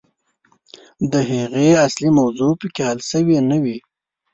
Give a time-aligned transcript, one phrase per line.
[1.11, 3.77] د هغې اصلي موضوع پکښې حل سوې نه وي.